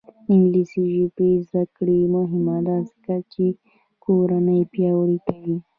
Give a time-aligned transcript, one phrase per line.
[0.03, 0.03] د
[0.33, 3.45] انګلیسي ژبې زده کړه مهمه ده ځکه چې
[4.03, 5.55] کورنۍ پیاوړې کوي.